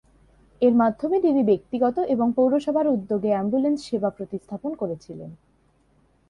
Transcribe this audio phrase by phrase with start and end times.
[0.61, 5.31] এর মাধ্যমে তিনি ব্যক্তিগত এবং পৌরসভার উদ্যোগে অ্যাম্বুলেন্স সেবা প্রতিস্থাপন করেছিলেন।